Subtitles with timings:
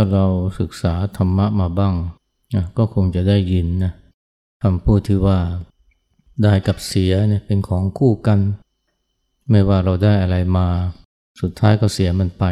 [0.00, 0.26] ถ้าเรา
[0.60, 1.94] ศึกษาธรรมะมาบ้าง
[2.54, 3.92] นะก็คงจะได้ยินนะ
[4.62, 5.38] คำพูดที่ว่า
[6.42, 8.38] ได้กับเสียเนี่ยเป็นของคู่กัน
[9.50, 10.66] ไม่ว่าเราได้อะไรมา
[11.40, 12.44] สุดท้ายก็เสียมันไป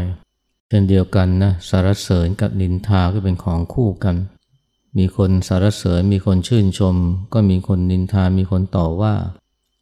[0.69, 4.17] เช่นเดียวกันนะสารเสริญกับนินทาก็เป็นของคู่กัน
[4.99, 6.97] มีคนสารเสริญมีคนชื่นชม
[7.33, 9.15] ก็มีคนนินทามีคนต่อว่า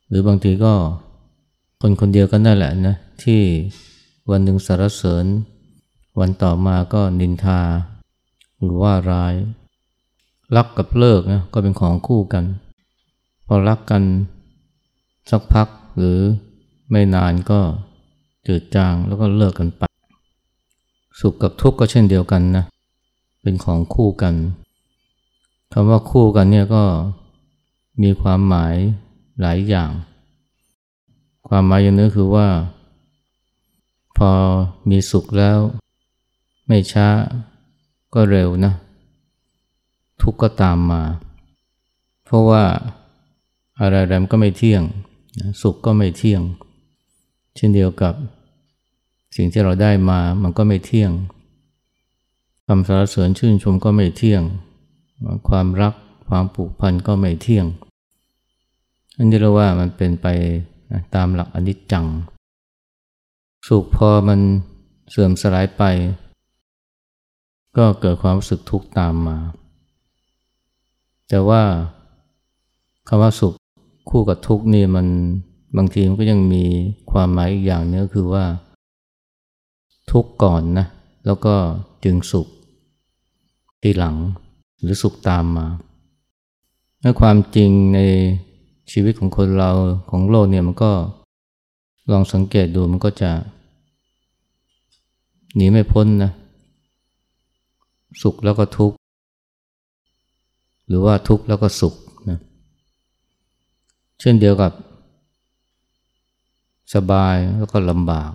[0.09, 0.75] หรือบางทีก็
[1.81, 3.41] คนคนเดียวกันนั่นแหละนะที่
[4.31, 5.27] วันหนึ่งสารเสริญ
[6.21, 7.61] วันต่อมาก็นินทา
[8.61, 9.35] หรือว่าร้าย
[10.57, 12.45] รักกับเลิกนะก็เป็นของคู่กัน
[13.47, 14.03] พอรักกัน
[15.31, 16.19] สักพักหรือ
[16.91, 17.61] ไม่นานก็
[18.47, 19.83] จืดจางแล้วก็เลิกกันไป
[21.21, 22.65] สุขกับทุกข์ก็เช่นเดียวกันนะ
[23.43, 24.35] เป็นของคู่กัน
[25.73, 26.85] คำว่าคู่กันเนี่ยก็
[28.03, 28.75] มีความหมาย
[29.41, 29.91] หลายอย่าง
[31.49, 32.49] ความหมายอย่างนึงคือว่า
[34.17, 34.31] พอ
[34.91, 35.59] มีสุขแล้ว
[36.67, 37.09] ไม่ช้า
[38.15, 38.73] ก็เร็วนะ
[40.23, 41.03] ทุกข์ก็ตามมา
[42.25, 42.65] เพราะว่า
[43.81, 44.83] อะไรๆมันก็ไม่เที่ยง
[45.63, 46.43] สุขก็ไม่เที่ยง
[47.57, 48.15] เช่นเดียวกับ
[49.37, 51.11] สิ่งที่เราได้มามันก็ไม่เที่ยง
[52.67, 54.43] คำสรรเสริญชื่นชมก็ไม่เที่ยง
[55.49, 55.95] ความรัก
[56.29, 57.67] ความผูกพันก็ไม่เที่ยง
[59.17, 60.27] อันนี้เราว่ามันเป็นไป
[61.15, 62.07] ตามหลักอนิจจัง
[63.67, 64.41] สุขพอมัน
[65.11, 65.83] เสื่อมสลายไป
[67.77, 69.37] ก็เกิดความรู้สึกทุกข์ตามมา
[71.29, 71.63] แต่ว่า
[73.09, 73.55] คำว่าสุข
[74.11, 75.07] คู่กับทุกข์นี่มัน
[75.77, 76.65] บางทีมันก็ยังมี
[77.11, 78.45] ความหมายอีกอย่างนึงก็คือว่า
[80.11, 80.87] ทุกข์ก่อนนะ
[81.27, 81.55] แล้วก็
[82.05, 82.49] จึงสุข
[83.83, 84.17] ทีหลัง
[84.81, 85.67] หรือสุขตามมา
[87.03, 88.01] ถ้าความจริงใน
[88.93, 89.71] ชีวิตของคนเรา
[90.11, 90.93] ของโลกเนี่ยมันก็
[92.11, 93.31] ลองสังเกตดูมันก็จะ
[95.55, 96.33] หนีไม่พ้นนะ
[98.23, 98.97] สุขแล้วก็ทุกข์
[100.87, 101.95] หรือว่าทุกข์แล้วก็สุข
[102.29, 102.39] นะ
[104.21, 104.73] เช่นเดียวกับ
[106.95, 108.31] สบายแล้วก็ลำบาก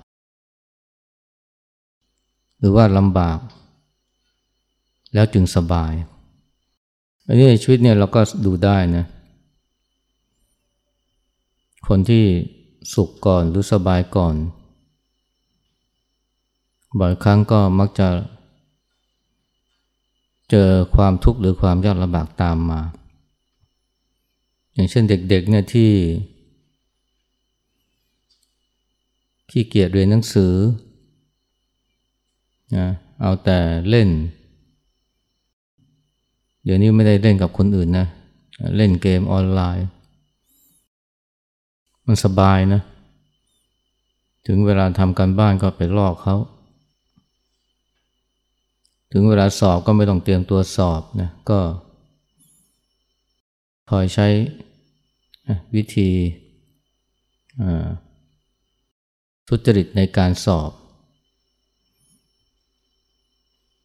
[2.60, 3.40] หรือว่าลำบาก
[5.14, 5.94] แล้วจึงสบาย
[7.26, 9.06] อันนี้ในชีวิตเนี่ยเราก็ดูได้นะ
[11.88, 12.26] คนที่
[12.94, 14.36] สุขก่อนหรือสบายก่อน
[17.00, 18.08] บ่อยครั้งก็มักจะ
[20.50, 22.82] เจอความทุกข์หรือความยากลำบากตามมา
[24.74, 25.92] อย่างเช่นเด็กๆเนี่ยที่
[29.50, 30.54] ขี้เกียจเรียนหนังสือ
[32.78, 32.88] นะ
[33.22, 34.10] เอาแต่เล่น
[36.64, 38.08] เดี๋ยวนี้ไม่ได้เล่นกับคนอื่นนะ
[38.76, 39.88] เล่นเกมออนไลน์
[42.06, 42.82] มันสบายนะ
[44.48, 46.36] ถึงเวลาทำการบ้านก็ไปลอกเขา
[49.12, 51.60] ถึงเวลาสอบก็ไม่ต้องเตรียมตัวสอบนะก็
[53.90, 54.28] คอยใช้
[55.76, 56.10] วิธี
[59.48, 60.72] ทุจริตในการสอบ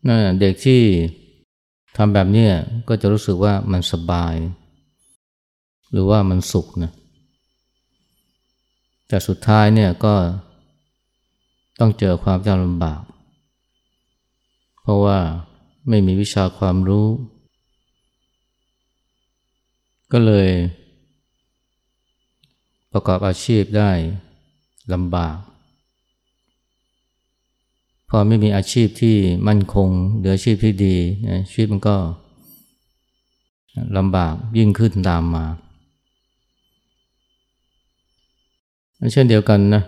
[0.07, 0.83] นั่นเด็กที่
[1.97, 2.49] ทำแบบนี้
[2.89, 4.35] ก็จะรู้สึกว่ามันสบาย
[5.91, 6.93] หรือว่ามันสุขนะ
[9.09, 10.15] แต่สุดท้ายเนี่ยก็
[11.81, 13.01] ต้องเจอความยากลำบาก
[14.85, 15.19] เพราะว่า
[15.89, 17.09] ไม่มีวิชาความรู้
[20.13, 20.49] ก็เลย
[22.93, 23.91] ประกอบอาชีพได้
[24.93, 25.37] ลำบาก
[28.09, 29.17] พอไม่มีอาชีพที่
[29.49, 30.97] มั่นคงหรืออาชีพที่ดี
[31.29, 31.97] นะชีวิตมันก็
[33.97, 35.45] ลำบากยิ่งขึ้นตามมา
[39.13, 39.83] เช่นเดียวกันนะ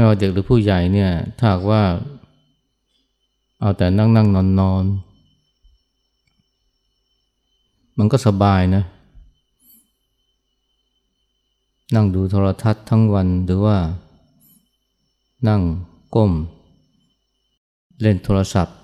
[0.00, 1.82] ไม่ว่าเด็กหรือผู้ใหญ่เนี่ยถ้าว่า
[3.60, 4.84] เอาแต่นั่งนั่งนอนนอน
[7.98, 8.82] มันก็สบายนะ
[11.94, 13.76] นั่งดูโทรทัศน์ทั้งวันหรือว่า
[15.48, 15.62] นั่ง
[16.14, 16.32] ก้ม
[18.00, 18.76] เล่นโทรศัพท์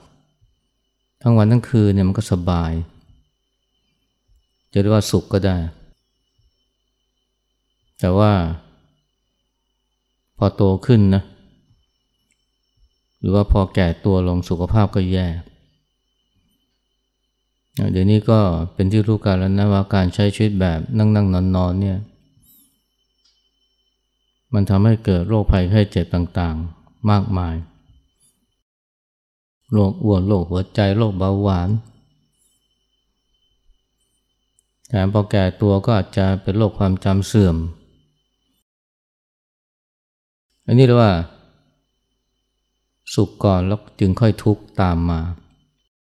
[1.22, 2.72] ทั้งวันทั้งคืนเนี่ยมันก็สบาย
[4.72, 5.56] จะเรียกว่าสุขก็ได้
[8.00, 8.32] แต่ว่า
[10.38, 11.22] พอโตขึ้นนะ
[13.18, 15.26] หรือว่าพอแก่ตัวลงสุขภาพก็แย่
[17.92, 18.38] เดี๋ยวนี้ก็
[18.74, 21.98] เป็นที่รู้กันแล้วนะว่าการใช้ชีวิตแบบนั่งนั่งนอนนอนเนี่ย
[24.54, 27.54] มันทำให้เกิดโรคภัยไข้เจ็บต่างๆ มากมาย
[29.72, 31.68] โรคอ้วนโรคหัวใจโรคเบาหวาน
[34.88, 37.56] แถมพอแก่ตัวก็อาจจะเป็นโรคความจำเสื่อม
[40.66, 41.12] อันนี้เรียกว่า
[43.14, 45.20] สุขก่อนแล้วจึงค่อยทุกข์ตามมา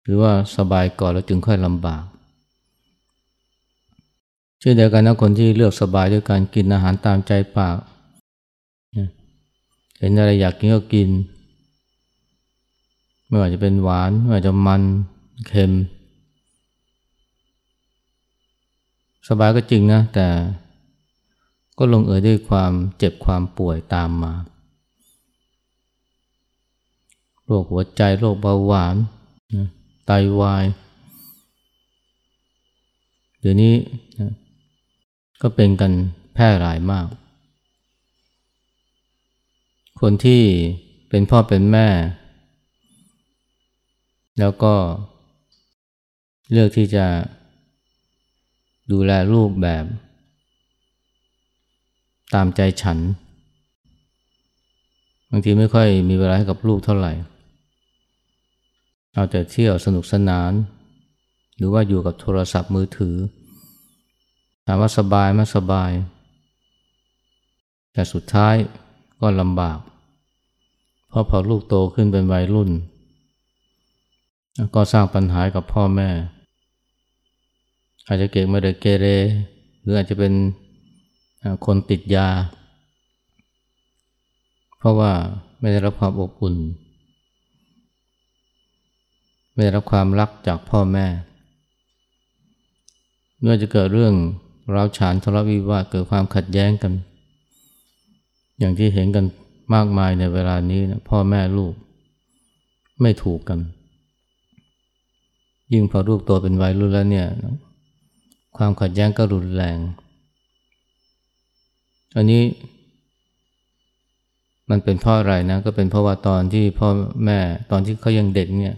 [0.04, 2.04] หรือว่าสบายก่อนแล้วจึงค่อยลำบาก
[4.60, 7.78] เช่นเดียวกันนะคนที่เลือกสบายด้วยการกินอาหารตามใจปาก
[10.00, 11.10] เห็นอะไรอยากกินก็กิน
[13.28, 14.84] ไม่ว่าจะเป็นหวาน ไม่ว่าจะมัน
[15.48, 15.72] เค็ม
[19.28, 20.28] สบายก็จริงนะ แต่
[21.78, 24.34] ก็ลงเอยด้วยความเจ็บความป่วยตามมา
[27.46, 28.96] โรคหัวใจโรคเบาหวาน
[30.06, 30.66] ไตาวาย
[33.40, 33.74] เดี๋ยวนี้
[35.42, 35.92] ก็เป็นกัน
[36.34, 37.08] แพร่หลายมาก
[40.02, 40.42] คนที่
[41.10, 41.88] เป็นพ่อเป็นแม่
[44.40, 44.74] แล้วก็
[46.52, 47.06] เลือกที่จะ
[48.92, 49.86] ดูแลลูกแบบ
[52.34, 52.98] ตามใจฉัน
[55.30, 57.14] บางทีไม่ค่อยมีเวลาให้กับลูกเท่าไหร่
[59.14, 60.52] เอาแต่เที่ยวสนุกสนาน
[61.56, 63.16] หรือว่าอยู่กับโทรศัพท์มือถือ
[64.66, 65.92] ถามว่าสบายไหมสบาย
[67.94, 68.56] แต่สุดท้าย
[69.20, 69.80] ก็ลำบาก
[71.10, 72.70] เพราะพอลูกโตขึ้นเป็นวัยรุ่น
[74.76, 76.10] ก็สร้างปัญหากับพ่อแม่
[78.06, 79.06] อาจจะเก่งไม่ได้เกเร
[79.82, 80.34] หรืออาจจะเป็น
[81.66, 82.28] คนติดยา
[84.78, 85.12] เพราะว่า
[85.60, 86.56] ไม่ได้รับความอบอุ่น
[89.54, 91.08] ไม่ได้รับความรักจากพ่อแม่
[93.42, 94.14] เมื่อจะเกิดเรื่อง
[94.74, 96.94] ร้าวฉานทะเลาะวิวาทเกิดความขัดแย้งกัน
[98.60, 99.26] อย่างที่เห็นกัน
[99.74, 101.74] มากมายในเวลานี้นะพ่อแม่ลูก
[103.02, 103.60] ไม่ถูกกัน
[105.74, 107.28] ยิ่งพอลูกโตเป็นวัยรุ่นแล้วเนี่ย
[108.58, 109.78] ความขัดแย้งก็รุนแรง
[112.16, 112.44] อันนี้
[114.70, 116.90] มันเป็นเพราะอะไรนะก็เป็นเพราะว่าตอนที่พ่อ
[117.26, 117.40] แม่
[117.72, 118.76] ตอนที่เขายังเด็กเนี่ย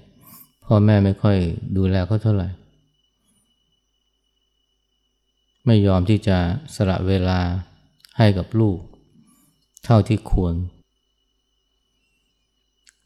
[0.65, 1.37] พ่อแม่ไม่ค่อย
[1.77, 2.49] ดูแลเขาเท่าไหร่
[5.65, 6.37] ไม่ยอมที่จะ
[6.75, 7.39] สละเวลา
[8.17, 8.79] ให้กับลูก
[9.85, 10.55] เท่าที่ควร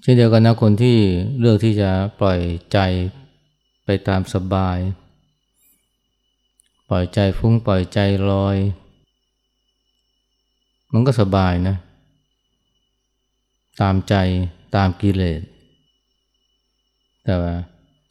[0.01, 0.97] เช่นเดียวกันนะคนที่
[1.39, 2.39] เลือกที่จะปล่อย
[2.71, 2.77] ใจ
[3.85, 4.77] ไปตามสบาย
[6.89, 7.99] ปล่อยใจฟุ้งปล่อยใจ
[8.31, 8.57] ลอย
[10.93, 11.75] มันก็สบายนะ
[13.81, 14.15] ตามใจ
[14.75, 15.41] ตามกิเลส
[17.29, 17.55] แต่ว่า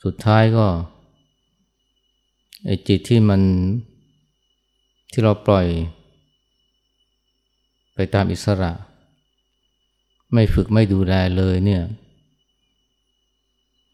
[0.04, 0.66] สุดท้ายก็
[2.66, 3.42] ไอ้จิตที่มัน
[5.12, 5.66] ที่เราปล่อย
[7.94, 8.72] ไปตามอิสระ
[10.32, 11.82] ไม่ฝึกไม่ดูแลเลยเนี่ย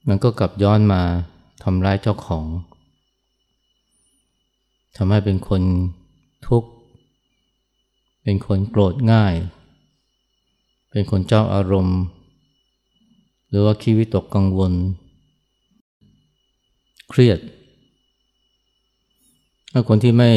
[0.09, 1.03] มันก็กลับย้อนมา
[1.63, 2.45] ทำร้ายเจ้าของ
[4.97, 5.63] ทำให้เป็นคน
[6.49, 6.71] ทุกข์
[8.23, 9.35] เป็นคนโกรธง่าย
[10.91, 11.99] เป็นคนเจ้าอารมณ์
[13.49, 14.75] หรือว่าคิดวิตกกังวล
[17.09, 17.39] เครียด
[19.73, 20.33] ถ้าคนที่ไม่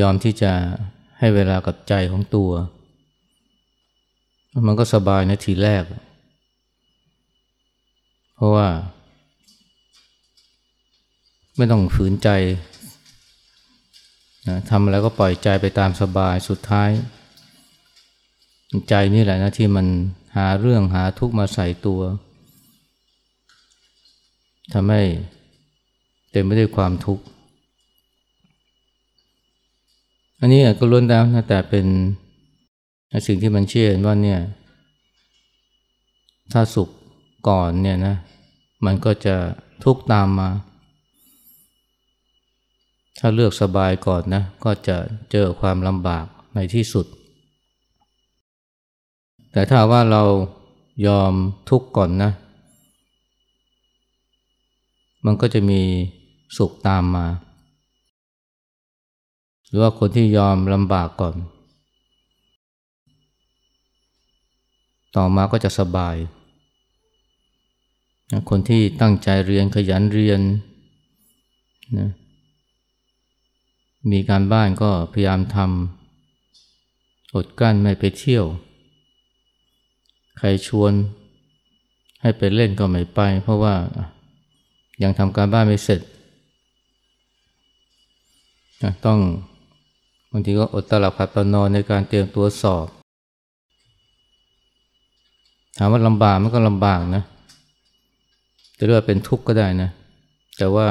[0.00, 0.52] ยอมที่จะ
[1.18, 2.50] ให้เวลากับใจของตัว
[4.66, 5.84] มันก็สบายนะทีแรก
[8.34, 8.68] เพราะว่า
[11.56, 12.28] ไม่ต้องฝืนใจ
[14.48, 16.90] นะทำอะไรก็ปล่อยใจไปตามสบายสุดท้าย
[18.88, 19.86] ใจนี่แหละนะที่มัน
[20.36, 22.00] หาเรื่องหาทุกข์มาใส่ตัว
[24.72, 25.02] ทำให้
[26.30, 27.24] เต็มไปด้วยความทุกข์
[30.40, 31.86] อันนี้ก็ล้วนแล้วนะแต่เป็น
[33.26, 34.40] สิ่งที่มันเชื่อว่าเนี่ย
[36.52, 36.88] ถ้าสุข
[37.48, 38.16] ก่อนเนี่ยนะ
[38.84, 39.36] มันก็จะ
[39.84, 40.48] ทุกข์ตามมา
[43.18, 44.96] ถ้าเลือกสบายก่อนนะก็จะ
[45.30, 47.06] เจอความลำบากในที่สุด
[49.52, 50.22] แต่ถ้าว่าเรา
[51.06, 51.32] ยอม
[51.70, 52.30] ทุกข์ก่อนนะ
[55.24, 55.80] มันก็จะมี
[56.56, 57.26] สุขตามมา
[59.66, 61.34] หรือว่าคนที่ยอมลำบากก่อน
[65.16, 66.16] ต่อมาก็จะสบาย
[68.50, 70.40] คนที่ตั้งใจเรียนขยันเรียน
[71.98, 72.10] นะ
[74.10, 78.44] มีการบ้านก็พยายามทำอดกั้นไม่ไปเที่ยว
[80.38, 80.92] ใครชวน
[82.20, 83.74] ให้ไปเล่นก็ไม่ไป เพราะว่า
[85.02, 86.00] ยังทำการบ้านไม่เสร็จ
[89.06, 89.18] ต้อง
[90.32, 92.86] บางทีก็อดตลับขับตอนอนในการเตรียมตัวสอบ
[95.78, 97.22] ถามว่าลำบากมันก็ลำบากนะ
[98.76, 99.90] จะเรียกว่าเป็นทุกข์ก็ได้นะ
[100.58, 100.86] แต่ว่า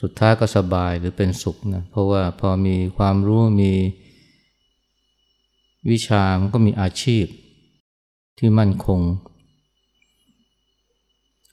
[0.00, 3.72] สุดท้ายก็สบายหรือเป็นสุขนะ เพราะว่าพอมีความรู้มี
[5.90, 7.26] วิชา มันก็มีอาชีพ
[8.38, 9.00] ที่มั่นคง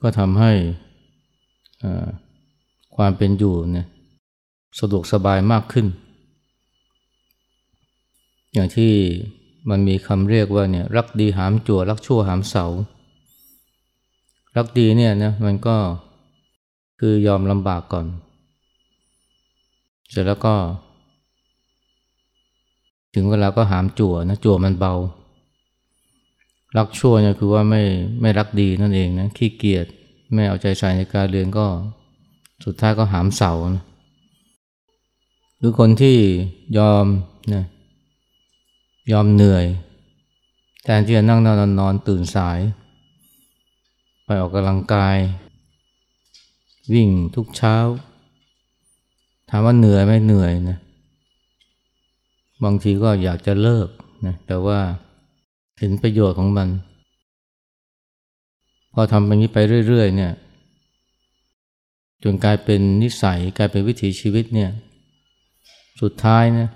[0.01, 0.51] ก็ทำให้
[2.95, 3.87] ความเป็นอยู่เนี่ย
[4.79, 5.87] สะดวกสบายมากขึ้น
[8.53, 8.91] อย่างที่
[9.69, 12.65] มันมีคำเรียกว่าเนี่ยรักดีหามจั่วรักชั่วหามเสา
[14.57, 15.75] รักดีเนี่ยนะมันก็
[16.99, 18.05] คือยอมลำบากก่อน
[20.09, 20.55] เสร็จแล้วก็
[23.13, 24.93] ถึงเวลาก็หามจั่วนะจั่วมันเบา
[26.77, 27.81] รักชั่วเนี่ยคือว่าไม่
[28.21, 29.87] ไม่รักดีนั่นเองนะขี้เกียจ
[30.33, 31.67] ไม่เอาใจใส่ในการเรียนก็
[32.65, 33.83] สุดท้ายก็หามเสานะ
[35.57, 36.17] หรือคนที่
[36.77, 37.05] ยอม
[37.53, 37.63] นะ
[39.11, 39.65] ยอมเหนื่อย
[40.83, 42.59] แทนที่จะนั่งนอนนอนตื่นสาย
[44.25, 45.17] ไปออกกำลังกาย
[46.93, 47.75] วิ่งทุกเช้า
[49.49, 50.77] ถามว่าเหนื่อยไหมเหนื่อยนะ
[52.63, 53.87] บางทีก็อยากจะเลิก
[54.25, 54.79] นะแต่ว่า
[55.79, 56.67] เห็นประโยชน์ของมัน
[58.93, 59.57] พอทำแบบนี้ไป
[59.87, 60.33] เรื่อยๆเนี่ย
[62.23, 64.69] จนกลายเป็นนิสัยกลายเป็นวิถีชีวิตเนี่ย
[66.01, 66.67] สุดท้ายนะ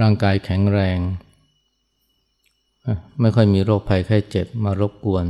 [0.00, 0.98] ร่างกายแข็งแรง
[3.20, 5.26] ไม่ค่อยมีโรคภัยไข้เจ็บมารบกวน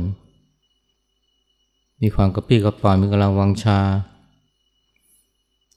[2.01, 3.79] มีความกระปี้กระป๋อยมีกำลังวังชา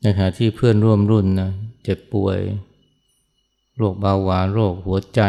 [0.03, 1.51] ในขณะที่เพื่อนร่วมรุ่นนะ
[1.83, 2.39] เจ็บป่วย
[3.77, 5.21] โรคเบาหวานโรคหัวใจ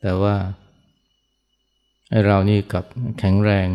[0.00, 0.34] แต่ว่า
[2.10, 2.84] ไอเรานี่กับ
[3.18, 3.66] แข็งแรง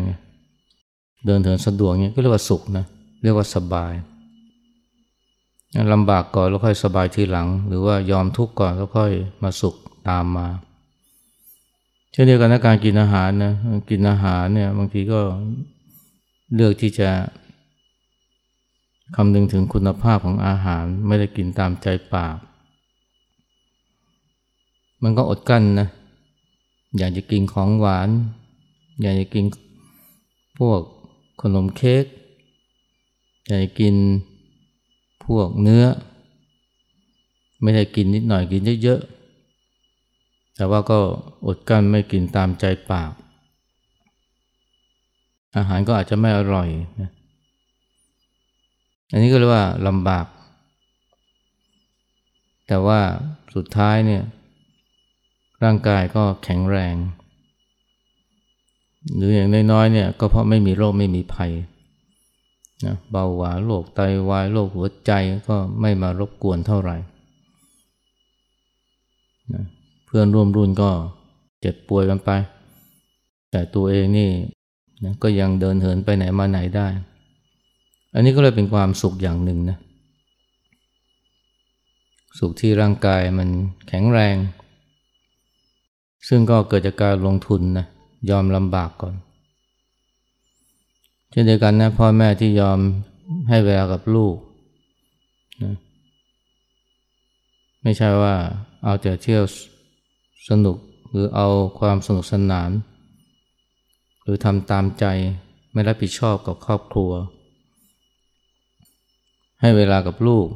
[1.26, 2.84] เดินเถินสะดวกเนี่ยก็เรียกว่าสุขนะ
[3.22, 3.92] เรียกว่าสบาย
[5.92, 9.12] ลำบากก่อนแล้วค่อยสบายทีหลัง หรือว่ายอมทุกข์ก่อนแล้วค่อย
[9.42, 9.74] มาสุข
[10.08, 10.46] ตามมา
[12.12, 13.52] เช่นเดียวกันในการกินอาหารนะ
[13.90, 15.20] กินอาหารเนี่ยบางทีก็
[16.54, 17.10] เลือกที่จะ
[19.16, 22.36] คำนึงถึงคุณภาพของอาหารไม่ได้กินตามใจปาก
[25.02, 25.88] มันก็อดกั้นนะ
[26.98, 28.08] อยากจะกินของหวาน
[29.00, 29.44] อยากจะกิน
[30.58, 30.80] พวก
[31.42, 32.04] ขนมเค้ก
[33.46, 33.94] อยากจะกิน
[35.24, 35.84] พวกเนื้อ
[37.62, 40.98] ไม่ได้กินนิดหน่อยกินเยอะๆแต่ว่าก็
[41.46, 43.12] อดกั้นไม่กินตามใจปาก
[45.56, 46.68] อาหารก็อาจจะไม่อร่อย
[47.00, 47.10] นะ
[49.10, 50.26] อันนี้ก็เรียกว่าลำบาก
[52.66, 53.00] แต่ว่า
[53.54, 54.22] สุดท้ายเนี่ย
[55.62, 56.94] ร่างกายก็แข็งแรง
[59.16, 61.52] หรืออย่างน้อยๆเนี่ยก็เพราะไม่มีโรคไม่มีภัย
[62.84, 65.12] นะเบาหวานโรคไตวายโรคหัวใจ
[65.48, 66.96] ก็ไม่มารบกวนเท่าไหร่
[69.52, 69.64] นะ
[70.06, 70.90] เพื่อนร่วมรุ่นก็
[71.60, 72.30] เจ็บป่วยกันไป
[73.50, 74.30] แต่ตัวเองนี่
[75.04, 76.88] นะก็ยังเดินเหินไปไหนมาไหนได้
[78.14, 79.78] อันนี้ก็เลยเป็นความสุขอย่างหนึ่งนะ
[82.38, 83.48] สุขที่ร่างกายมัน
[83.88, 84.36] แข็งแรง
[86.28, 87.86] ซึ่งก็เกิดจากการลงทุนนะ
[88.30, 89.14] ยอมลำบากก่อน
[91.30, 92.78] เช่นเดียวกันนะพ่อแม่ที่ยอม
[93.48, 94.36] ให้เวลากับลูก
[95.62, 95.74] นะ
[97.82, 98.34] ไม่ใช่ว่า
[98.84, 99.42] เอาแต่เที่ยว
[100.48, 100.76] สนุก
[101.10, 102.70] หรือเอาความสนุกสนาน
[104.22, 105.04] หรือทำตามใจ
[105.72, 107.12] ไม่รับผิดชอบกับครอบครัว
[109.60, 110.46] ให้เวลากับลูก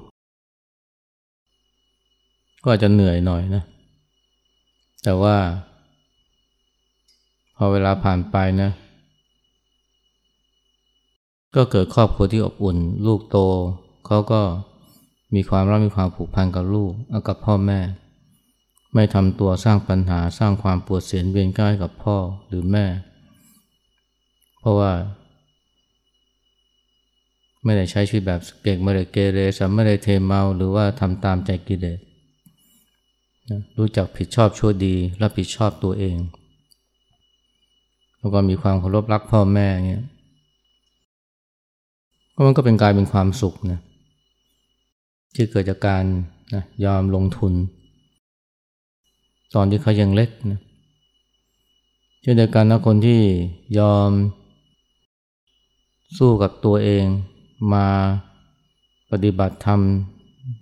[2.63, 3.65] ก็อาจจะเหนื่อยหน่อยนะ
[5.03, 5.37] แต่ว่า
[7.57, 8.71] พอเวลาผ่านไปนะ
[11.55, 12.77] ก็เกิดครอบครัวที่อบอุ่น
[13.07, 13.39] ลูกโต
[14.07, 14.43] เขาก็
[15.35, 16.93] มีความรักมีความผูกพันกับลูก
[17.29, 17.81] กับพ่อแม่
[18.95, 22.17] ไม่ทำตัวสร้างปัญหาสร้างความปวดเสียนเวียนก้ายกับพ่อ
[22.49, 22.87] หรือแม่
[24.59, 24.93] เพราะว่า
[27.65, 31.99] ไม่ได้ใช้ชีวิตแบบเก่งไม่ได้เกเรสไม่ได้เทเมาหรือว่าทำตามใจกิเลส
[33.79, 36.17] รู้จักผิดชอบชั่วดี รับผิดชอบตัวเอง
[38.19, 40.05] แล้วก็มีความเคารพรักพ่อแม่เงี้ย
[42.35, 43.81] ก็มันก็เป็นกลายเป็นความสุขนะ
[45.35, 46.05] ที่เกิดจากการ
[46.55, 47.53] นะยอมลงทุน
[49.55, 50.61] ตอนที่เขายังเล็กนะ
[52.23, 53.21] เช่นเดียวกันนะคนที่
[53.79, 54.11] ยอม
[56.19, 57.05] สู้กับตัวเอง
[57.73, 57.87] มา
[59.11, 59.81] ปฏิบัติธรรม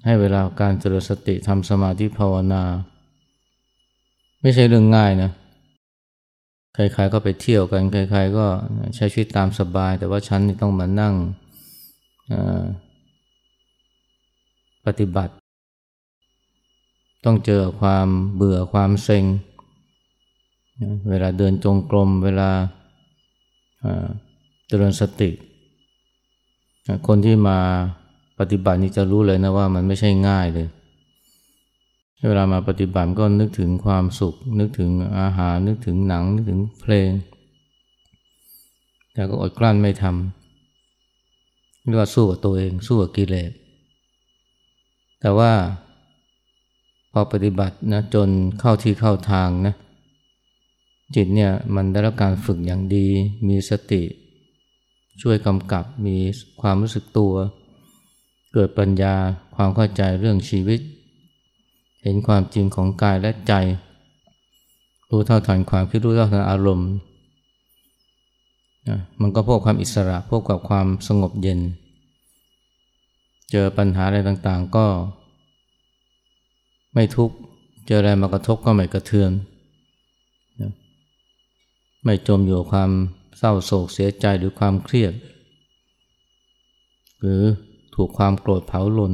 [0.07, 2.63] ให้เวลาการเจริญสติทำสมาธิภาวนา
[4.41, 5.31] ไม่ใช่เรื่องง่ายนะ
[6.75, 8.47] ใครๆก็ไปเที่ยวกันใครๆก็
[8.97, 11.15] ใช้ชีวิตตามสบาย แต่ว่าฉันนี่ต้องมานั่ง
[14.87, 15.33] ปฏิบัติ
[17.25, 19.25] ต้องเจอความเบื่อความเซ็ง
[21.11, 22.51] เวลาเดินจงกรมเวลา
[24.67, 25.31] เจริญสติ
[27.07, 27.59] คนที่มา
[28.39, 30.69] ปฏิบัตินี่จะรู้เลยนะว่ามันไม่ใช่ง่ายเลย
[32.29, 34.91] เวลามาปฏิบัติก็นึกถึงความสุข นึกถึง
[35.21, 37.11] อาหาร นึกถึงหนัง นึกถึงเพลง
[39.13, 43.51] แต่ก็อดกลั้นไม่ทำเรียกว่าสู้กับตัวเอง สู้กับกิเลส
[45.21, 45.53] แต่ว่า
[47.13, 48.29] พอปฏิบัตินะจน
[48.61, 49.75] เข้าที่เข้าทางนะ
[51.15, 53.07] จิตเนี่ยมันได้รับการฝึกอย่างดี
[53.49, 54.03] มีสติ
[55.23, 56.17] ช่วยกำกับมี
[56.61, 57.33] ความรู้สึกตัว
[58.59, 59.15] เกิดปัญญา
[59.57, 60.81] ความเข้าใจเรื่องชีวิต
[62.03, 63.53] เห็นความจริงของกายและใจ
[65.11, 66.91] รู้เท่าทันความคิดรู้เท่าทันอารมณ์
[68.89, 71.61] นะมันก็พบความอิสระพบกับความสงบเย็น
[73.51, 74.87] เจอปัญหาอะไรต่างๆก็
[76.95, 77.37] ไม่ทุกข์
[77.87, 79.31] เจออะไรมากระทบก็ไม่กระเทือน
[80.61, 80.73] นะ
[82.05, 82.91] ไม่จมอยู่ความ
[83.39, 85.13] เศร้าโศกเสียใจหรือความเครียด
[87.21, 87.43] หรือ
[87.97, 89.13] ถูกความโกรธเผาลน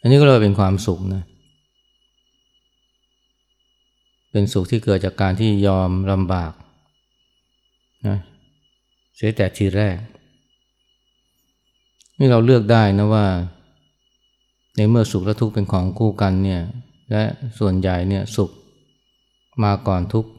[0.00, 1.22] อันนี้ก็เลยเป็นความสุขนะ
[4.32, 6.52] เป็นสุขที่เกิดจากการที่ยอมลำบาก
[8.06, 8.16] นะ
[9.16, 9.96] เสียแต่ทีแรก
[12.18, 13.26] นี่เราเลือกได้นะว่า
[14.76, 16.62] ในเมื่อสุขและทุกข์เป็นของคู่กันเนี่ย
[17.10, 17.22] และ
[17.58, 18.50] ส่วนใหญ่เนี่ยสุข
[19.64, 20.30] มาก่อนทุกข์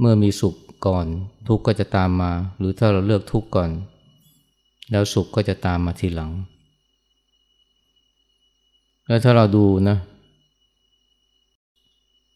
[0.00, 0.54] เมื่อมีสุข
[0.86, 1.06] ก่อน
[1.48, 3.70] ทุกข์ก็จะตามมา หรือถ้าเราเลือกทุกข์ก่อน
[4.90, 6.32] แล้วสุขก็จะตามมาทีหลัง
[9.06, 9.98] แล้วถ้าเราดูนะ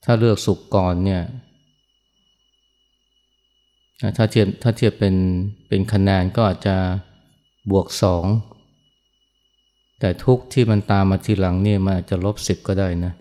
[0.05, 1.23] ถ้าเลือกสุกก่อนเนี่ย
[4.17, 5.15] ถ้าเทียบถ้าเทียบเป็น
[5.69, 6.77] เป็นคะแนนก็อาจจะ
[7.71, 8.25] บวกสอง
[10.01, 13.13] แต่ทุกที่มันตามมาทีหลังเนี่ยมันอาจจะลบสิบก็ได้นะ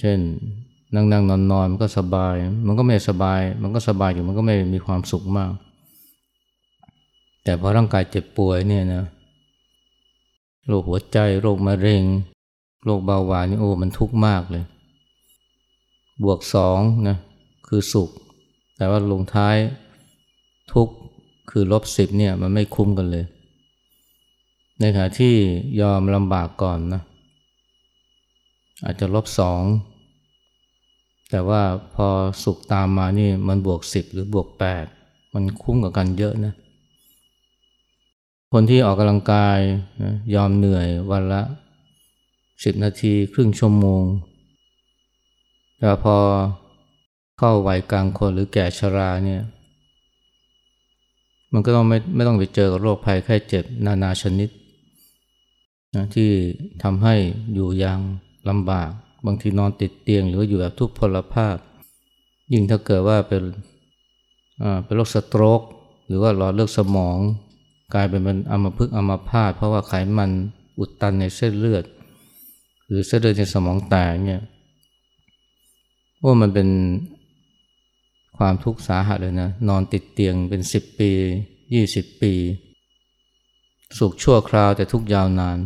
[0.00, 0.18] เช่น
[0.94, 2.34] นั่งนั่งนอนนอนมันก็สบาย
[2.66, 5.50] มันก็ไม่สบาย มันก็สบายอยู่มันก็ไม่มีความสุขมาก
[7.44, 9.04] แต่พอร่างกายเจ็บป่วยเนี่ยนะ
[10.66, 12.04] โรคหัวใจโรคมะเร็ง
[12.84, 14.64] โรคเบาหวานนี่โอ้มันทุกข์มากเลย
[16.22, 16.78] บวกสอง
[17.08, 17.16] นะ
[17.66, 18.10] คือสุข
[18.76, 19.56] แต่ว่าลงท้าย
[20.72, 20.94] ทุกข์
[21.50, 23.24] คือลบสิบเนี่ยมันไม่คุ้มกันเลย
[24.80, 25.34] ในขณะที่
[25.80, 27.02] ยอมลำบากก่อนนะ
[28.84, 29.62] อาจจะลบสอง
[31.30, 31.62] แต่ว่า
[31.94, 32.08] พอ
[32.44, 34.86] สุขตามมานี่มันบวกสิบหรือบวกแปด
[35.34, 36.54] มันคุ้มกับกันเยอะนะ
[38.54, 39.58] คนที่ออกกำลังกาย
[40.02, 41.42] นะยอมเหนื่อยวันละ
[42.64, 44.02] สิบนาทีครึ่งชั่วโมง
[45.78, 46.16] แต่พอ
[47.38, 49.42] เข้าวัยกลางคนหรือแก่ชราเนี่ย
[51.52, 54.50] มันก็ต้องไม่ไม่ต้องไปเจอกับโรคภัยไข้เจ็บนานาชนิด
[55.94, 56.30] นะที่
[56.82, 57.14] ทำให้
[57.54, 57.98] อยู่อย่าง
[58.48, 58.90] ลำบาก
[59.26, 61.56] บางทีนอนติดเตียง หรืออยู่แบบทุกพลภาพ
[62.52, 63.42] ยิ่งถ้าเกิดว่าเป็น
[64.84, 65.62] เป็นโรคสโตรก
[66.06, 67.18] หรือว่าหลอดเลือดสมอง
[67.94, 70.30] กลายเป็นมันอัมพฤกษ์อัมพาตเพราะว่าไขมัน
[70.78, 71.84] อุดตันในเส้นเลือด
[72.88, 74.42] หรือเส้นเลือดในสมองแตกเนี่ย
[76.24, 76.68] ว่ามันเป็น
[78.36, 81.10] ความทุกข์สาหัสเลยนะ นอนติดเตียงเป็นสิบปี
[81.74, 82.32] ยี่สิบปี
[83.98, 85.58] สุขชั่วคราวแต่ทุกยาวนาน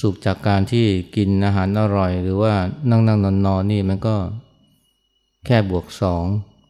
[0.00, 2.54] สุขจากการที่กินอาหารอร่อย หรือว่า
[2.90, 4.16] นั่งนั่งนอนนอนนี่มันก็
[5.46, 6.24] แค่บวกสอง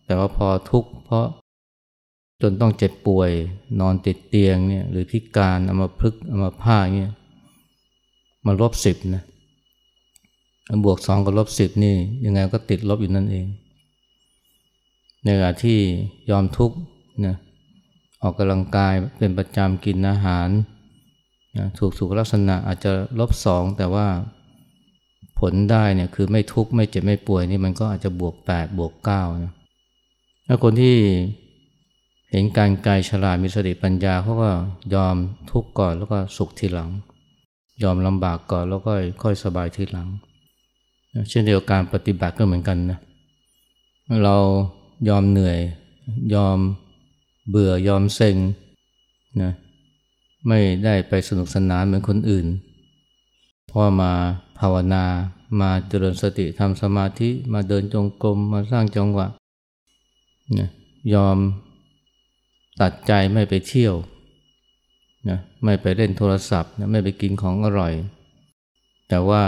[0.06, 1.26] แต่ว่าพอทุกข์เพราะ
[2.42, 3.30] จนต้องเจ็บป่วย
[3.80, 7.12] นอนติดเตียงเนี่ยหรือพิการเอามาพึกเอามาผ้าเนี่ย
[8.46, 9.24] มาลบสิบนะ
[10.84, 13.46] บวกสองกับลบสิบนี่ยังไงก็ติดลบอยู่นั่นเอง
[15.24, 15.78] ในขณะที่
[16.30, 16.76] ยอมทุกข์
[17.26, 17.36] นะ
[18.22, 20.48] ออกกำลังกายเป็นประจำกินอาหาร
[21.56, 24.06] นะถูกสุขลักษณะอาจจะลบสองแต่ว่า
[25.38, 29.52] ผลได้เนี่ยคือไม่ทุกข์ไม่เจ็บไม่ป่วยนี่มันก็อาจจะบวกแปดบวกเก้านะ
[30.46, 30.96] ถ้าคนที่
[32.30, 34.50] เห็นการกายฉลาดมีสติปัญญาเขาก็
[34.94, 35.16] ยอม
[35.50, 36.90] ทุกข์ก่อนแล้วก็สุขทีหลัง
[37.82, 40.08] ยอมลำบากก่อนแล้วก็ค่อยสบายทีหลัง
[41.28, 42.98] เช่นเดียวกันปฏิบัติก็เหมือนกันนะ
[44.24, 44.36] เรา
[45.08, 45.58] ยอมเหนื่อย
[46.34, 46.58] ยอม
[47.48, 48.36] เบื่อยอมเซ็ง
[49.42, 49.52] นะ
[50.48, 52.46] ไม่ได้ไปสนุกสนานเหมือนคนอื่น
[53.66, 54.12] เพราะมา
[54.58, 55.04] ภาวนา
[55.60, 59.26] มาเจริญสติทำสมาธิมาเดินจงกรมมาสร้างจังหวะ
[60.58, 60.68] นะ
[61.14, 61.38] ยอม
[62.80, 63.94] ตัดใจไม่ไปเที่ยว
[65.28, 67.92] นะไม่ไปเล่นโทรศัพท์นะไม่ไปกินของอร่อย
[69.08, 69.42] แต่ว่า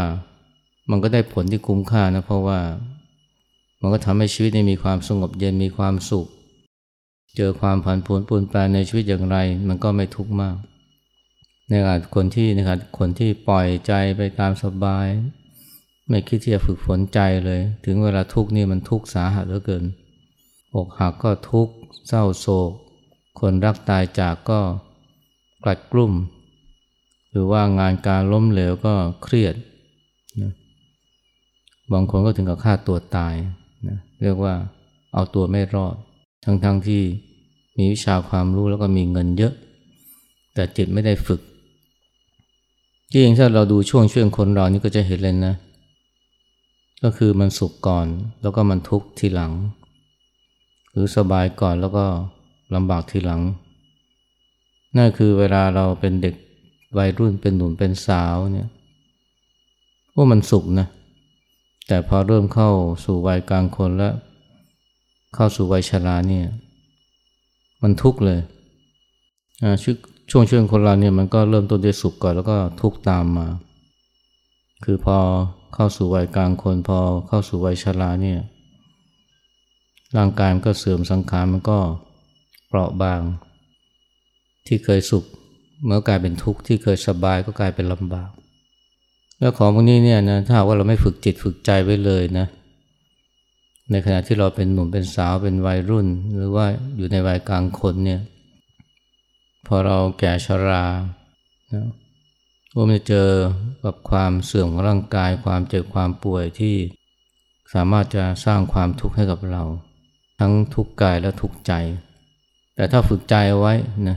[0.90, 2.60] มันก็ได้ผลที่คุ้มค่านะเพราะว่า
[3.80, 6.26] มันก็ทำให้ชีวิตมีความสงบเย็นมีความสุข
[7.36, 9.36] เจอความผันผวนปูนแปลในชีวิตอย่างไร
[9.68, 10.56] มันก็ไม่ทุกข์มาก
[11.68, 15.06] ในขณะคนที่นะครับคนที่ปล่อยใจไปตามสบาย
[16.08, 19.84] ไม่คิดที่จะฝึกฝนใจเลย ถึงเวลาทุกข์นี่มันทุกข์สาหัสเหลือเกิน
[20.74, 21.74] อกหักก็ทุกข์
[22.08, 22.72] เศร้าโศก
[23.40, 24.60] คนรักตายจากก็
[25.64, 26.12] กลัดกลุ่ม
[27.30, 29.54] หรือว่างานการล้มเหลวก็เครียด
[30.42, 30.52] นะ
[31.92, 33.34] บางคนก็ถึงกับฆ่าตัวตาย
[33.88, 34.54] นะเรียกว่า
[35.14, 35.94] เอาตัวไม่รอด
[36.44, 37.02] ทั้งๆทที่
[37.78, 39.52] มีวิชาความรู้แล้วก็มีเงินเยอะ
[40.54, 41.40] แต่จิตไม่ได้ฝึก
[43.12, 45.54] จริงถ้าเราดูช่วงช่วงคนเรานี่ก็จะเห็นเลยนะ
[47.02, 48.06] ก็คือมันสุขก่อน
[48.42, 49.52] แล้วก็มันทุกข์ทีหลัง
[50.90, 52.04] หรือสบายก่อนแล้วก็
[52.74, 53.42] ลำบากทีหลัง
[54.96, 56.34] นั่นคือเวลาเราเป็นเด็ก
[56.98, 58.68] วัยรุ่นเป็นหนุ่มเป็นสาวเนี่ย
[60.16, 60.86] ว่ามันสุขนะ
[61.86, 62.70] แต่พอเริ่มเข้า
[63.04, 64.14] สู่วัยกลางคนแล้ว
[65.34, 66.46] เข้าสู่วัยชราเนี่ย
[67.82, 68.40] มันทุกข์เลย
[70.30, 73.46] ช่วงช่วงคนเราเนี่ยมันก็เริ่มต้นด้วยสุขก่อนแล้วก็ทุกข์ตามมา
[74.84, 75.16] คือพอ
[75.74, 78.40] เข้าสู่วัยกลางคนพอเข้าสู่วัยชราเนี่ย
[80.16, 81.78] ร่างกายมันก็เสื่อมสังขารมันก็
[82.09, 83.20] เเปราะบาง
[84.66, 85.24] ที่เคยสุข
[85.84, 88.30] เมื่อกลายเป็นทุกข์ที่เคยสบายก็กลายเป็นลำบาก
[89.38, 92.46] แล้วของพวกนี้เนี่ยนะถ้าว่าเราไม่ฝึกจิตฝึกใจไว้เลยนะ
[93.90, 98.20] ในขณะที่เราเป็นหนุ่มเป็นสาวเป็นวัยรุ่น หรือว่าอยู่ในวัยกลางคนเนี่ย
[99.66, 100.84] พอเราแก่ชรา
[101.74, 101.86] นะ
[102.74, 103.30] ว่ามันจะเจอ
[103.84, 106.76] กับความเสื่อมของร่างกายความเจ็บความป่วยที่
[107.74, 109.62] สามารถจะสร้างความทุกข์ให้กับเรา
[110.40, 111.72] ทั้งทุกข์กายและทุกข์ใจ
[112.76, 113.74] แต่ถ้าฝึกใจไว้
[114.08, 114.16] นะ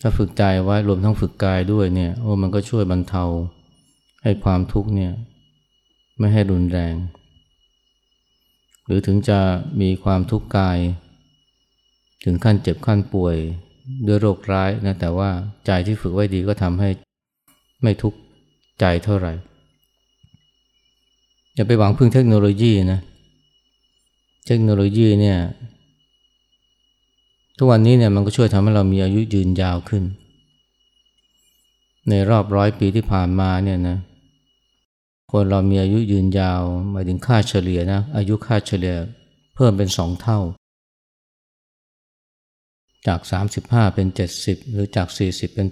[0.00, 3.24] ถ้าฝึกใจไว้รวมทั้งฝึกกายด้วยเนี่ยโอ้มันก็ช่วยบรรเทา
[4.22, 5.12] ให้ความทุกข์เนี่ย
[6.18, 6.94] ไม่ให้รุนแรง
[8.86, 9.38] หรือถึงจะ
[9.80, 10.78] มีความทุกข์กาย
[12.24, 13.36] ถึงขั้นเจ็บขั้นป่วย
[14.06, 15.30] ด้วยโรคร้ายนะแต่ว่า
[15.66, 16.88] ใจที่ฝึกไว้ดีก็ทำให้
[17.82, 18.18] ไม่ทุกข์
[18.80, 19.32] ใจเท่าไหร่
[21.54, 23.00] อย่าไปหวังพึ่งเทคโนโลยีนะ
[24.46, 25.38] เทคโนโลยีเนี่ย
[27.58, 30.04] ทุกวันนี้เนี่ยมันก็ช่วยทำให้เรามีอายุยืนยาวขึ้น
[32.08, 33.98] ในรอบร้อยปีที่ผ่านมาเนี่ยนะ
[35.32, 38.96] คนเรามีอายุยืนยาวหมายถึงค่าเฉลี่ยนะอายุค่าเฉลี่ย
[39.54, 40.40] เพิ่มเป็นสองเท่า
[43.06, 43.20] จาก
[43.58, 44.06] 35 เป็น
[44.40, 45.68] 70 หรือจาก 40 เป็น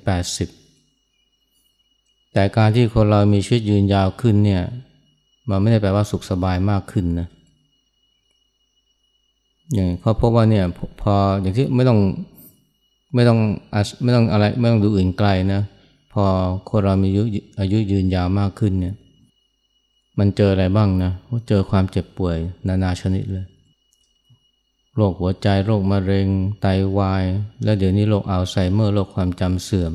[1.15, 4.63] 80 แต่การที่คนเรามีชีวิตยืนยาวขึ้นเนี่ย
[5.49, 7.29] มันไม่ได้แปลว่าสุขสบายมากขึ้นนะ
[9.75, 10.65] อย่างเขาพบว่าเนี่ย
[11.01, 11.99] พออย่างที่ไม่ต้อง
[13.15, 13.39] ไม่ต้อง
[14.03, 15.63] ไม่ต้องอะไรไม่ต้องดูอื่นไกลนะ
[16.13, 16.25] พอ
[16.69, 17.23] คนเรามีอายุ
[17.61, 18.95] อายุยืนยาวมากขึ้นเนี่ย
[20.19, 21.13] มันเจออะไรบ้างนะ
[21.49, 22.37] เจอความเจ็บป่วย
[22.69, 23.47] นานาชนิดเลย
[24.97, 26.29] โรคหัวใจโรคมะเร็ง
[26.61, 27.25] ไตาวาย
[27.65, 29.93] และเดี๋ยวนี้โรคอัลไซเมอร์โรคความจำเสื่อม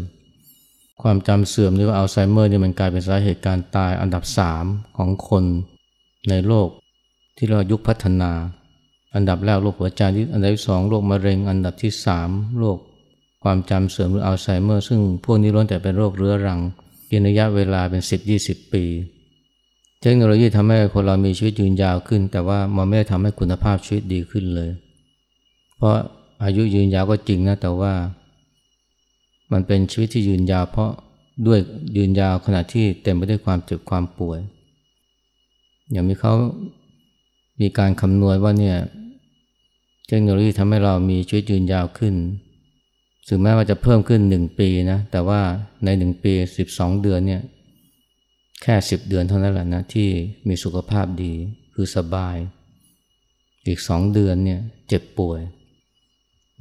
[1.01, 4.65] ความจำเสื่อมหรือว่าอัลไซเมอร์นี่มันกลายเป็นสาเหตุการตายอันดับสาม
[4.97, 5.43] ของคน
[6.29, 6.69] ในโลก
[7.37, 8.31] ที่เรายุคพัฒนา
[9.17, 10.01] อันดับแรกโรคหัวใจ
[10.33, 12.77] อันดับที่สองโรคมะเร็ง อันดับที่สามโรค
[13.43, 16.59] ความจำเสื่อมหรืออัลไซเมอร์ ซึ่งพวกนี้ล้วนแต่เป็นโรคเรื้อรัง
[17.09, 18.01] กินระยะเวลาเป็น
[18.37, 18.83] 10-20 ปี
[20.01, 24.69] เทคโนโลยีทำให้คนเรามีชีวิตยืนยาวขึ้น แต่ว่ามันไม่ได้ทำให้คุณภาพชีวิตดีขึ้นเลย
[25.77, 25.95] เพราะ
[26.43, 27.93] อายุยืนยาวก็จริงนะแต่ว่า
[29.51, 30.91] มันเป็นชีวิตที่ยืนยาว เพราะ
[31.47, 31.59] ด้วย
[31.97, 34.39] ยืนยาวขณะที่เต็มไปด้วยความเจ็บความป่วย
[35.91, 36.33] อย่างมีเขา
[37.61, 38.77] มีการคำนวณว่าเนี่ย
[40.07, 42.15] เทคโนโลยีทำให้เรามีชีวิตยืนยาวขึ้น
[43.27, 45.41] ถึงแม้ว่าจะเพิ่มขึ้นหนึ่งปีนะ แต่ว่า
[45.85, 47.41] ในหนึ่งปีสิบสองเดือนเนี่ย
[48.61, 50.09] แค่สิบเดือนเท่านั้นแหละนะที่
[50.47, 51.33] มีสุขภาพดี
[51.73, 52.35] คือสบาย
[53.67, 55.39] อีกสองเดือนเนี่ยเจ็บป่วย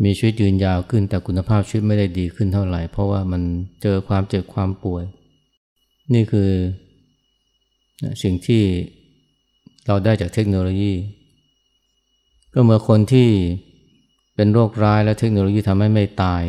[0.04, 3.42] มีชีวิตยืนยาวขึ้น แต่คุณภาพชีวิตไม่ได้ดีขึ้นเท่าไหร่ เพราะว่ามัน
[3.82, 5.04] เจอความเจ็บความป่วย
[6.14, 6.50] นี่คือ
[8.22, 8.62] สิ่งที่
[9.86, 10.92] เราได้จากเทคโนโลยี
[12.58, 13.28] ก็เมื่อคนที่
[14.34, 16.42] เป็นโรคร้ายและเทคโนโลยีทำให้ไม่ตาย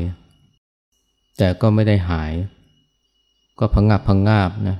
[1.38, 2.32] แต่ก็ไม่ได้หาย
[3.60, 4.78] ก็พังงับพังงาบนะ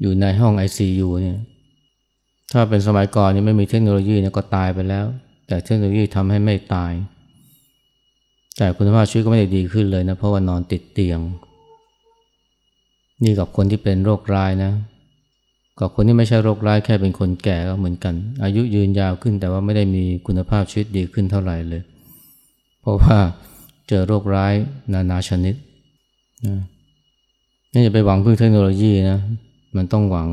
[0.00, 1.38] อยู่ในห้อง ICU เนี่ย
[2.52, 5.06] ถ้าเป็นสมัยก่อนนี่ไม่มีเทคโนโลยีเนี่ยก็ตายไปแล้ว
[5.46, 6.92] แต่เทคโนโลยีทำให้ไม่ตาย
[8.56, 11.20] แต่คุณภาพชีวิตก็ไม่ได้ดีขึ้นเลยนะเพราะว่านอนติดเตียง
[13.24, 14.72] นี่กับคนที่เป็นโรคร้ายนะ
[15.80, 21.82] กับคนที่ไม่ใช่โรคร้ายแค่เป็นคนแก่ก็เหมือนกัน อายุยืนยาวขึ้นแต่ว่าไม่ได้มีคุณภาพชีวิตดีขึ้นเท่าไหร่เลย
[22.80, 23.16] เพราะว่า
[23.88, 24.54] เจอโรคร้าย
[24.92, 25.54] นานาชนิด
[26.46, 26.60] นะ
[27.72, 29.18] นี่จะไปหวังพึ่งเทคโนโลยีนะ
[29.76, 30.28] มันต้องหวัง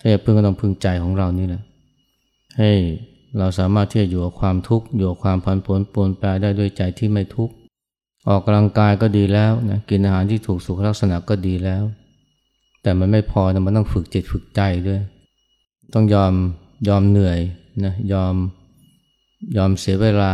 [0.00, 1.62] ถ้าจะพึ่งก็ต้องพึ่งใจของเรานี่แหละ
[2.58, 2.70] ให้
[3.38, 7.54] เราสามารถที่จะอยู่กับความทุกข์อยู่กับความพันผลปวนแปรได้ด้วยใจที่ไม่ทุกข์
[8.28, 11.82] ออกกำลังกายก็ดีแล้วนะกินอาหารที่ถูกสุขลักษณะก็ดีแล้ว
[12.84, 15.00] แต่มันไม่พอนะมันต้องฝึกจิตฝึกใจด้วย
[15.94, 16.32] ต้องยอม
[16.88, 17.38] ยอมเหนื่อย
[17.84, 18.34] นะยอม
[19.56, 20.32] ยอมเสียเวลา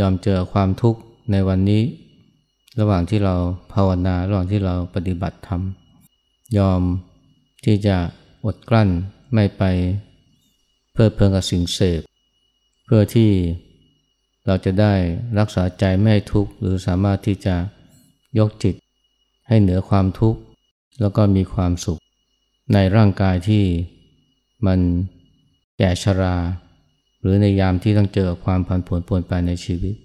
[0.00, 1.82] ยอมเจอความทุกข์ในวันนี้
[2.80, 3.34] ระหว่างที่เรา
[3.72, 5.62] ภาวนาระหว่างที่เราปฏิบัติธรรม
[6.58, 6.80] ยอม
[7.64, 7.96] ที่จะ
[8.44, 8.88] อดกลั้น
[9.34, 9.62] ไม่ไป
[10.92, 12.00] เพื่อเพลิงกับสิ่งเสพ
[12.84, 13.30] เพื่อที่
[14.46, 14.94] เราจะได้
[15.38, 17.56] รักษาใจไม่ให้ทุกข์หรือสามารถที่จะ
[18.38, 18.74] ยกจิต
[19.48, 20.40] ให้เหนือความทุกข์
[21.00, 22.00] แล้วก็มีความสุข
[22.72, 23.64] ในร่างกายที่
[24.66, 24.80] มัน
[25.78, 26.36] แก่ชรา
[27.20, 29.94] หรือในยามที่ต้องเจอความผันผวนปวนไปในชีวิต